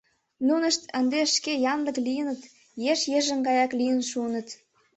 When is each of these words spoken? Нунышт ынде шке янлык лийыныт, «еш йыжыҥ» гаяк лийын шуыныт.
Нунышт 0.47 0.83
ынде 0.99 1.21
шке 1.35 1.53
янлык 1.73 1.97
лийыныт, 2.05 2.41
«еш 2.91 3.01
йыжыҥ» 3.11 3.39
гаяк 3.47 3.71
лийын 3.79 3.99
шуыныт. 4.09 4.47